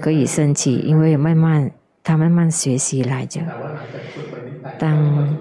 [0.00, 1.70] 可以升起，因为慢慢
[2.02, 3.40] 他慢慢学习来着。
[4.78, 5.36] 当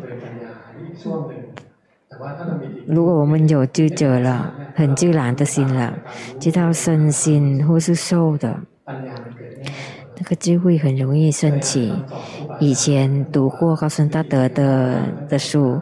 [2.88, 5.98] 如果我们有智者了，很自然的心了，
[6.40, 8.60] 知道身心或是受的。
[8.86, 11.94] 那个智慧很容易升起。
[12.60, 15.82] 以前读过高僧大德的的书，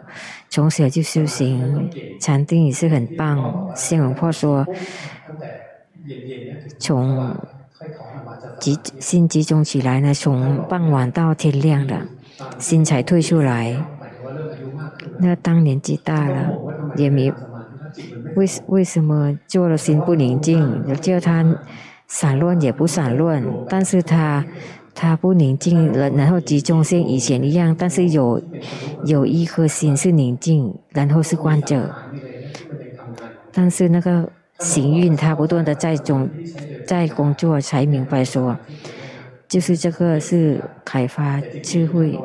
[0.52, 1.88] 从小就修行，
[2.20, 3.72] 禅定也是很棒。
[3.74, 4.66] 像龙婆说，
[6.78, 7.34] 从
[8.60, 12.06] 集心集中起来呢，从傍晚到天亮的，
[12.58, 13.82] 心才退出来。
[15.20, 16.52] 那当年纪大了，
[16.96, 17.32] 也没
[18.36, 21.56] 为为什么做了心不宁静，叫他。
[22.08, 24.44] 散乱也不散乱，但是他
[24.94, 28.40] 他不宁静了，然后集中像以前一样，但是有
[29.04, 31.90] 有一颗心是宁静，然后是观者，
[33.50, 36.28] 但是那个行运他不断的在中
[36.86, 38.56] 在工作，才明白说，
[39.48, 42.18] 就是这个是开发智慧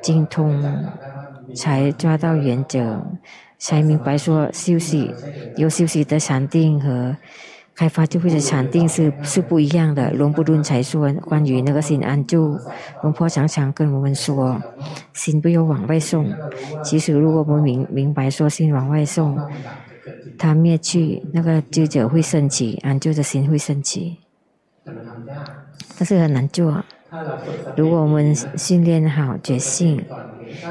[0.00, 0.62] 精通，
[1.54, 3.00] 才抓到原则，
[3.58, 5.14] 才明白说休息
[5.56, 7.14] 有休息的禅定和。
[7.74, 10.12] 开发智慧的禅定是是不一样的。
[10.12, 12.58] 龙布顿才说关于那个心安住，
[13.02, 14.60] 龙婆常常跟我们说，
[15.14, 16.30] 心不要往外送。
[16.84, 19.38] 其实如果我们明明白说心往外送，
[20.38, 24.18] 它灭去，那个智者会升起，安住的心会升起。
[25.96, 26.84] 但是很难做。
[27.76, 30.04] 如果我们训练好觉性，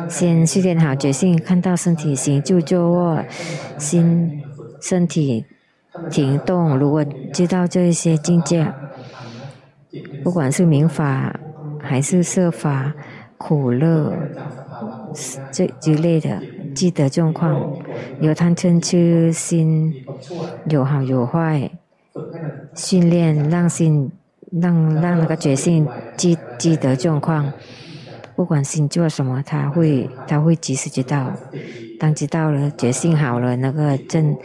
[0.08, 3.24] 先训练好觉性，看到身体行住坐卧，
[3.78, 4.42] 心
[4.80, 5.46] 身体。
[6.10, 8.74] 停动，如果知道这些境界，
[10.24, 11.38] 不管是明法
[11.82, 12.94] 还是色法、
[13.38, 14.14] 苦乐
[15.52, 16.42] 这之类的，
[16.74, 17.76] 记得状况，
[18.22, 19.94] 有贪嗔痴心，
[20.70, 21.70] 有好有坏，
[22.74, 24.10] 训练让心
[24.50, 25.86] 让让那个觉性
[26.16, 27.52] 记记得状况，
[28.36, 31.34] 不管心做什么，他会他会及时知道，
[32.00, 34.38] 当知道了觉性好了，那个正。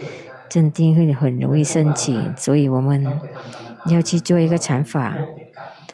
[0.48, 3.06] 镇定会很容易升起，所以我们
[3.88, 5.14] 要去做一个禅法。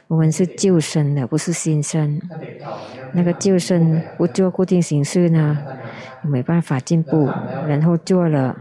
[0.08, 2.20] 我们是救生的，不是新生。
[3.12, 5.58] 那个救生不做固定形式呢，
[6.20, 7.30] 没办法进步。
[7.66, 8.54] 然后做了，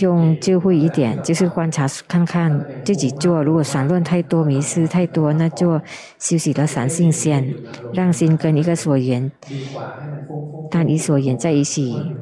[0.00, 3.44] 用智慧一点，就是观察看看自己做。
[3.44, 5.80] 如果散乱太多、迷失太多，那就
[6.18, 7.54] 休息了散性先，
[7.92, 9.30] 让心跟一个所缘，
[10.68, 12.15] 但一所缘在一起。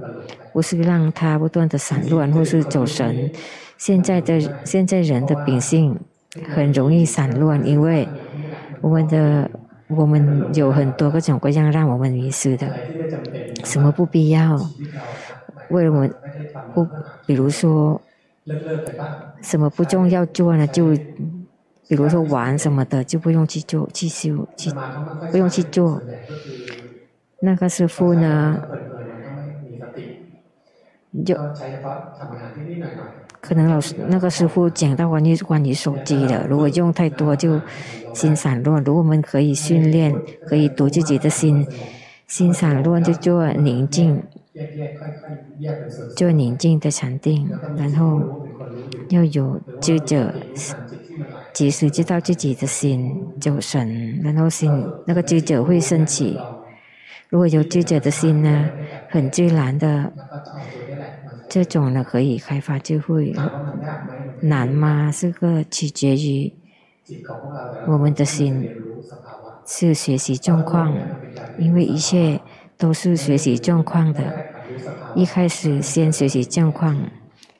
[0.54, 3.28] 不是让他不断的散乱或是走神，
[3.76, 5.98] 现在的现在人的秉性
[6.54, 8.08] 很容易散乱，因为
[8.80, 9.50] 我们的
[9.88, 12.72] 我们有很多各种各样让我们迷失的，
[13.64, 14.56] 什么不必要，
[15.70, 16.14] 为我们
[16.72, 16.86] 不，
[17.26, 18.00] 比如说
[19.42, 20.64] 什么不重要做呢？
[20.68, 20.94] 就
[21.88, 24.70] 比如说玩什么的，就不用去做去修去，
[25.32, 26.00] 不用去做。
[27.40, 28.62] 那个师傅呢？
[31.22, 31.34] 就
[33.40, 37.60] 可能老师那个师傅讲到关于关于手机的，如果用太多就
[38.14, 38.82] 心散乱。
[38.82, 40.14] 如果我们可以训练，
[40.46, 41.66] 可以读自己的心，
[42.26, 44.22] 心散乱就做宁静，
[46.16, 48.22] 做宁静的禅定，然后
[49.10, 50.32] 要有知者，
[51.52, 56.38] 及时知道自己的心就神，然后心那个知者会升起。
[57.28, 58.70] 如果有智者的心呢，
[59.10, 60.12] 很自然的，
[61.54, 63.32] 这种呢可以开发智慧，
[64.40, 65.08] 难吗？
[65.16, 66.52] 这个取决于
[67.86, 68.68] 我们的心
[69.64, 70.92] 是学习状况，
[71.56, 72.40] 因为一切
[72.76, 74.34] 都是学习状况的。
[75.14, 77.08] 一开始先学习状况，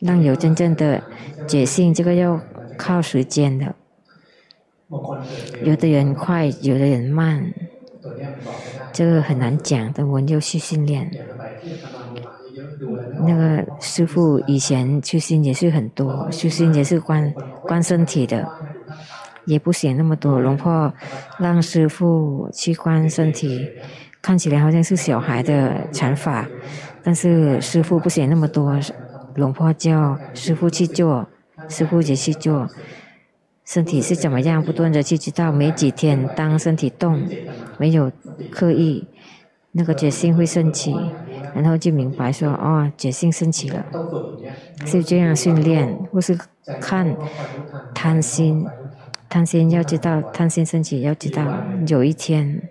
[0.00, 1.00] 让有真正的
[1.46, 2.40] 觉性，这个要
[2.76, 3.76] 靠时间的。
[5.62, 7.54] 有的人快，有的人慢。
[8.92, 11.08] 这个很难讲的，我们就去训练。
[13.26, 18.46] 那个师傅以前修心也是很多，修心也是关关身体的，
[19.46, 20.38] 也不写那么多。
[20.38, 20.92] 龙婆
[21.38, 23.68] 让师傅去关身体，
[24.22, 26.46] 看起来好像是小孩的禅法，
[27.02, 28.78] 但是师傅不写那么多。
[29.34, 31.26] 龙婆叫师傅去做，
[31.68, 32.68] 师傅也去做。
[33.64, 34.62] 身体是怎么样？
[34.62, 37.26] 不断的去知道，没几天，当身体动，
[37.78, 38.12] 没有
[38.50, 39.08] 刻意，
[39.72, 40.94] 那个决心会升起，
[41.54, 43.86] 然后就明白说，哦，觉性升起了，
[44.84, 46.38] 是这样训练，或是
[46.80, 47.16] 看
[47.94, 48.66] 贪心，
[49.28, 52.68] 贪心要知道，贪心升起要知道，有一天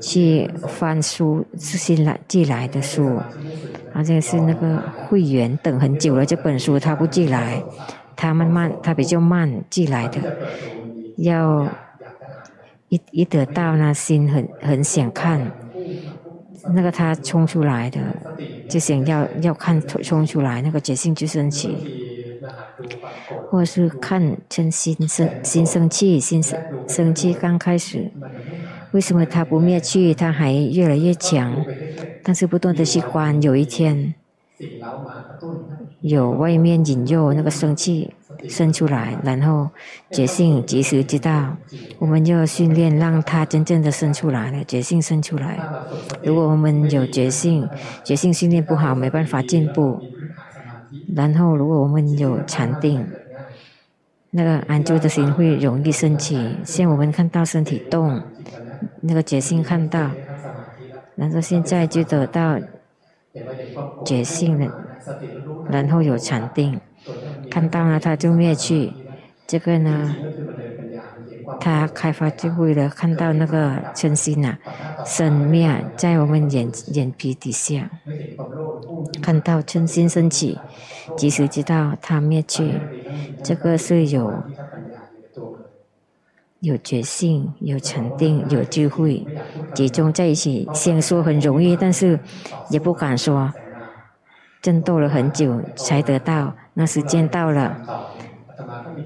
[0.00, 3.20] 去翻书是新来寄来的书，
[3.92, 7.62] 好像是那个会员等很久了，这本书他不寄来。
[8.20, 10.18] 他慢慢，他比较慢寄来的，
[11.18, 11.68] 要
[12.88, 15.52] 一一得到呢，心很很想看，
[16.74, 18.00] 那个他冲出来的，
[18.68, 21.76] 就想要要看冲出来，那个决心就升起，
[23.50, 28.10] 或是看真心生心生气，心生生气刚开始，
[28.92, 31.64] 为什么他不灭去，他还越来越强，
[32.22, 34.14] 但是不断的去观，有一天。
[36.00, 38.12] 有外面引诱那个生气
[38.48, 39.70] 生出来，然后
[40.10, 41.56] 觉性及时知道，
[42.00, 45.60] 我们要训练让它真正的生出来了，觉性生出来。
[46.24, 47.68] 如果我们有觉性，
[48.02, 50.00] 觉性训练不好，没办法进步。
[51.14, 53.06] 然后如果我们有禅定，
[54.30, 56.56] 那个安住的心会容易升起。
[56.64, 58.20] 像我们看到身体动，
[59.02, 60.10] 那个觉性看到，
[61.14, 62.58] 然后现在就得到。
[64.04, 64.72] 觉性的，
[65.70, 66.80] 然后有禅定，
[67.50, 68.92] 看到了他就灭去，
[69.46, 70.16] 这个呢，
[71.60, 74.58] 他开发智慧了，看到那个嗔心啊，
[75.04, 77.90] 生灭在我们眼眼皮底下，
[79.22, 80.58] 看到嗔心升起，
[81.16, 82.80] 即使知道他灭去，
[83.42, 84.42] 这个是有。
[86.60, 89.24] 有决心，有禅定，有智慧，
[89.74, 90.68] 集中在一起。
[90.74, 92.18] 想说很容易，但是
[92.70, 93.52] 也不敢说。
[94.60, 97.76] 争斗了很久才得到，那时间到了，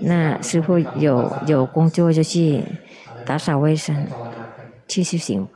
[0.01, 2.65] 那师傅有有工作就去
[3.27, 4.07] 打扫卫生，
[4.89, 5.47] 去修行。